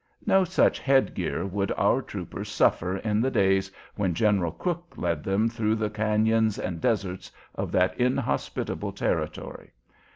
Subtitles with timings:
[0.25, 5.23] No such head gear would our troopers suffer in the days when General Crook led
[5.23, 9.73] them through the cañons and deserts of that inhospitable Territory.